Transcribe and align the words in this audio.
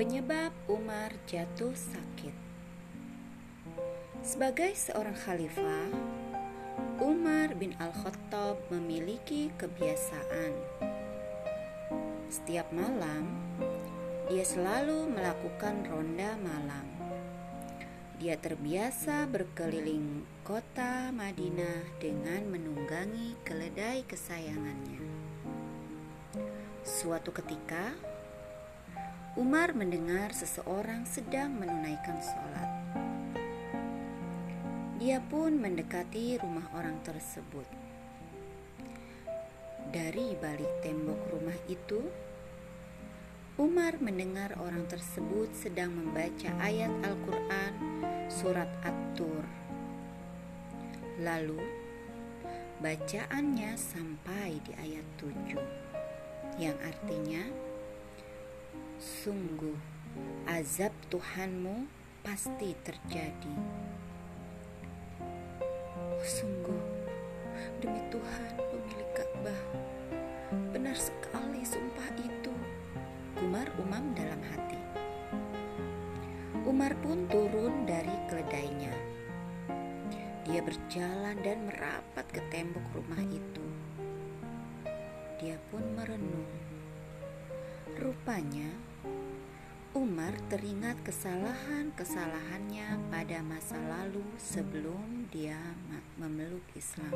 Penyebab 0.00 0.56
Umar 0.64 1.12
jatuh 1.28 1.76
sakit 1.76 2.32
Sebagai 4.24 4.72
seorang 4.72 5.12
khalifah, 5.12 5.92
Umar 7.04 7.52
bin 7.60 7.76
Al-Khattab 7.76 8.64
memiliki 8.72 9.52
kebiasaan. 9.60 10.56
Setiap 12.32 12.72
malam, 12.72 13.28
dia 14.32 14.40
selalu 14.40 15.04
melakukan 15.04 15.84
ronda 15.84 16.32
malam. 16.40 16.88
Dia 18.16 18.40
terbiasa 18.40 19.28
berkeliling 19.28 20.24
kota 20.48 21.12
Madinah 21.12 22.00
dengan 22.00 22.48
menunggangi 22.48 23.36
keledai 23.44 24.08
kesayangannya. 24.08 25.04
Suatu 26.88 27.36
ketika, 27.36 27.92
Umar 29.38 29.78
mendengar 29.78 30.34
seseorang 30.34 31.06
sedang 31.06 31.54
menunaikan 31.54 32.18
sholat. 32.18 32.70
Dia 34.98 35.22
pun 35.22 35.54
mendekati 35.54 36.34
rumah 36.42 36.66
orang 36.74 36.98
tersebut. 37.06 37.62
Dari 39.94 40.34
balik 40.34 40.82
tembok 40.82 41.30
rumah 41.30 41.54
itu, 41.70 42.02
Umar 43.54 44.02
mendengar 44.02 44.58
orang 44.58 44.90
tersebut 44.90 45.54
sedang 45.54 45.94
membaca 45.94 46.50
ayat 46.58 46.90
Al-Quran 47.06 47.72
surat 48.26 48.66
At-Tur. 48.82 49.46
Lalu, 51.22 51.62
bacaannya 52.82 53.78
sampai 53.78 54.58
di 54.66 54.74
ayat 54.74 55.06
7, 55.22 55.54
yang 56.58 56.74
artinya, 56.82 57.69
Sungguh, 59.00 59.80
azab 60.44 60.92
Tuhanmu 61.08 61.88
pasti 62.20 62.76
terjadi. 62.84 63.56
Sungguh, 66.20 66.84
demi 67.80 67.96
Tuhan 68.12 68.60
pemilik 68.60 69.10
Ka'bah, 69.16 69.62
benar 70.76 70.92
sekali 71.00 71.64
sumpah 71.64 72.12
itu. 72.20 72.52
Umar 73.40 73.72
umam 73.80 74.12
dalam 74.12 74.36
hati. 74.52 74.76
Umar 76.68 76.92
pun 77.00 77.24
turun 77.32 77.88
dari 77.88 78.12
keledainya. 78.28 78.92
Dia 80.44 80.60
berjalan 80.60 81.40
dan 81.40 81.64
merapat 81.64 82.28
ke 82.28 82.44
tembok 82.52 82.84
rumah 82.92 83.24
itu. 83.24 83.64
Dia 85.40 85.56
pun 85.72 85.88
merenung. 85.96 86.52
Rupanya, 87.96 88.89
Umar 89.90 90.30
teringat 90.46 91.02
kesalahan-kesalahannya 91.02 93.10
pada 93.10 93.42
masa 93.42 93.74
lalu 93.74 94.22
sebelum 94.38 95.26
dia 95.34 95.58
memeluk 96.14 96.62
Islam. 96.78 97.10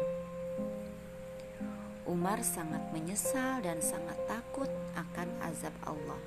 Umar 2.03 2.43
sangat 2.43 2.83
menyesal 2.91 3.63
dan 3.63 3.79
sangat 3.79 4.19
takut 4.27 4.67
akan 4.99 5.31
azab 5.47 5.71
Allah. 5.87 6.19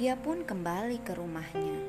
Dia 0.00 0.16
pun 0.16 0.48
kembali 0.48 1.04
ke 1.04 1.12
rumahnya. 1.12 1.84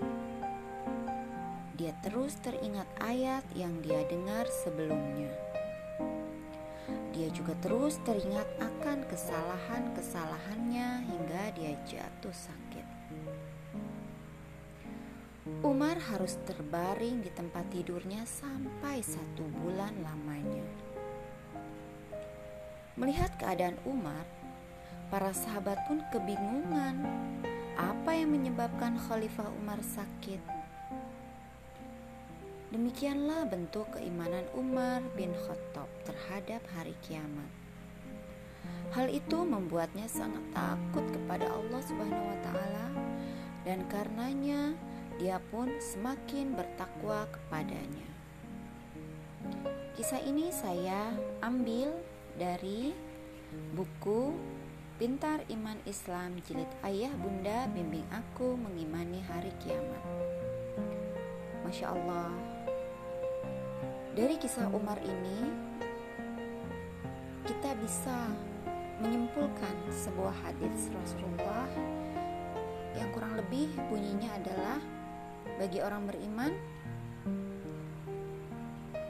Dia 1.80 1.95
terus 2.03 2.36
teringat 2.44 2.92
ayat 3.00 3.48
yang 3.56 3.80
dia 3.80 4.03
dengar 4.11 4.44
sebelumnya 4.52 5.55
dia 7.16 7.31
juga 7.31 7.55
terus 7.63 7.95
teringat 8.03 8.44
akan 8.59 9.08
kesalahan-kesalahannya 9.08 11.08
hingga 11.08 11.44
dia 11.55 11.71
jatuh 11.88 12.35
sakit. 12.35 12.83
Umar 15.64 15.95
harus 16.11 16.36
terbaring 16.43 17.23
di 17.23 17.31
tempat 17.31 17.71
tidurnya 17.71 18.27
sampai 18.27 18.99
satu 18.99 19.48
bulan 19.64 19.95
lamanya. 20.04 20.67
Melihat 22.99 23.31
keadaan 23.39 23.80
Umar, 23.87 24.27
para 25.08 25.31
sahabat 25.31 25.87
pun 25.87 26.04
kebingungan 26.11 26.99
apa 27.80 28.11
yang 28.11 28.36
menyebabkan 28.36 28.99
Khalifah 28.99 29.55
Umar 29.55 29.80
sakit. 29.80 30.55
Demikianlah 32.75 33.47
bentuk 33.47 33.87
keimanan 33.95 34.43
Umar 34.52 34.99
bin 35.15 35.31
Khattab 35.31 35.87
terhadap 36.03 36.59
hari 36.75 36.91
kiamat. 37.08 37.47
Hal 38.91 39.08
itu 39.08 39.47
membuatnya 39.47 40.03
sangat 40.11 40.43
takut 40.52 41.08
kepada 41.08 41.55
Allah 41.55 41.80
Subhanahu 41.87 42.36
wa 42.36 42.39
taala 42.43 42.87
dan 43.63 43.80
karenanya 43.87 44.75
dia 45.15 45.39
pun 45.55 45.71
semakin 45.80 46.52
bertakwa 46.52 47.23
kepadanya. 47.31 48.11
Kisah 49.95 50.19
ini 50.27 50.52
saya 50.52 51.15
ambil 51.47 51.95
dari 52.36 52.92
buku 53.71 54.36
Pintar 54.99 55.47
Iman 55.47 55.80
Islam 55.87 56.43
Jilid 56.43 56.67
Ayah 56.83 57.15
Bunda 57.23 57.71
Bimbing 57.71 58.03
Aku 58.11 58.59
Mengimani 58.59 59.23
Hari 59.31 59.55
Kiamat. 59.63 60.03
Masya 61.63 61.97
Allah, 61.97 62.55
dari 64.15 64.39
kisah 64.39 64.71
Umar 64.71 64.95
ini, 65.03 65.39
kita 67.43 67.76
bisa 67.83 68.31
menyimpulkan 69.03 69.76
sebuah 69.92 70.31
hadis 70.39 70.87
Rasulullah 70.87 71.67
yang 72.95 73.11
kurang 73.11 73.36
lebih 73.36 73.67
bunyinya 73.92 74.39
adalah 74.39 74.80
bagi 75.59 75.83
orang 75.83 76.08
beriman 76.08 76.55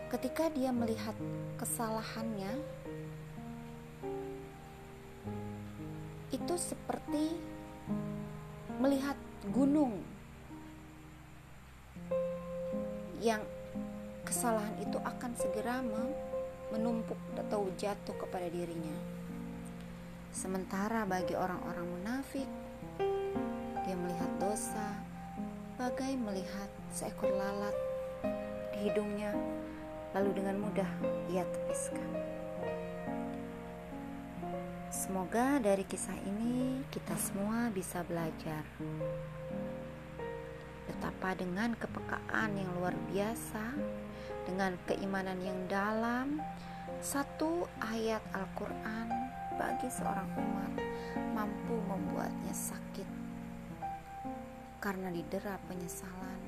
ketika 0.10 0.50
dia 0.50 0.74
melihat 0.74 1.14
kesalahannya 1.62 2.50
itu 6.34 6.56
seperti 6.58 7.38
melihat 8.82 9.16
gunung 9.54 10.02
yang 13.22 13.46
kesalahan 14.26 14.76
itu 14.82 14.98
akan 14.98 15.32
segera 15.38 15.86
menumpuk 16.74 17.18
atau 17.38 17.70
jatuh 17.78 18.18
kepada 18.18 18.50
dirinya. 18.50 18.98
Sementara 20.36 21.08
bagi 21.08 21.38
orang-orang 21.38 21.88
munafik, 21.88 22.50
dia 23.86 23.96
melihat 23.96 24.28
dosa 24.42 25.00
bagai 25.78 26.18
melihat 26.18 26.68
seekor 26.92 27.30
lalat 27.32 27.76
di 28.76 28.90
hidungnya, 28.90 29.32
lalu 30.12 30.36
dengan 30.42 30.60
mudah 30.60 30.90
ia 31.32 31.46
tepiskan. 31.46 32.10
Semoga 34.92 35.60
dari 35.60 35.84
kisah 35.86 36.16
ini 36.26 36.82
kita 36.90 37.14
semua 37.20 37.68
bisa 37.70 38.02
belajar 38.08 38.64
betapa 40.88 41.36
dengan 41.36 41.76
kepekaan 41.76 42.56
yang 42.56 42.72
luar 42.80 42.96
biasa 43.12 43.76
dengan 44.46 44.78
keimanan 44.86 45.42
yang 45.42 45.58
dalam, 45.66 46.40
satu 47.02 47.66
ayat 47.82 48.22
Al-Quran 48.32 49.10
bagi 49.58 49.90
seorang 49.90 50.30
umat 50.38 50.74
mampu 51.34 51.76
membuatnya 51.90 52.54
sakit 52.54 53.08
karena 54.80 55.10
didera 55.10 55.58
penyesalan 55.66 56.42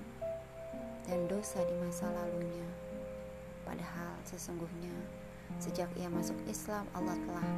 dan 1.10 1.26
dosa 1.26 1.58
di 1.66 1.76
masa 1.82 2.06
lalunya. 2.14 2.70
Padahal 3.66 4.14
sesungguhnya 4.30 4.94
sejak 5.58 5.90
ia 5.98 6.08
masuk 6.08 6.38
Islam 6.46 6.86
Allah 6.94 7.18
telah 7.18 7.50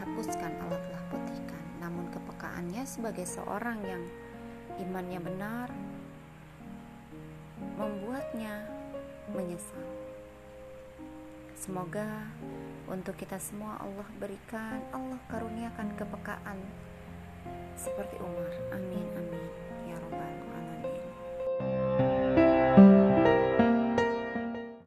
hapuskan, 0.00 0.52
Allah 0.56 0.80
telah 0.88 1.02
putihkan. 1.12 1.64
Namun 1.84 2.08
kepekaannya 2.10 2.82
sebagai 2.88 3.28
seorang 3.28 3.78
yang 3.84 4.02
imannya 4.80 5.20
benar 5.20 5.68
membuatnya 7.76 8.77
menyesal. 9.32 9.84
Semoga 11.58 12.30
untuk 12.86 13.18
kita 13.18 13.36
semua 13.42 13.82
Allah 13.82 14.06
berikan, 14.22 14.78
Allah 14.94 15.18
karuniakan 15.26 15.90
kepekaan 15.98 16.58
seperti 17.74 18.14
Umar. 18.22 18.50
Amin 18.72 19.06
amin 19.18 19.44
ya 19.90 19.96
robbal 19.98 20.34
alamin. 20.54 21.02